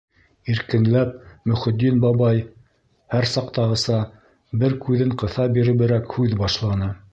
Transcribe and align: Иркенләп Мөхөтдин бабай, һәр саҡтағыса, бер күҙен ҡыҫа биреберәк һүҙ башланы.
Иркенләп 0.51 1.11
Мөхөтдин 1.51 1.99
бабай, 2.05 2.39
һәр 3.15 3.29
саҡтағыса, 3.35 4.01
бер 4.65 4.77
күҙен 4.87 5.15
ҡыҫа 5.25 5.49
биреберәк 5.59 6.13
һүҙ 6.19 6.37
башланы. 6.45 6.93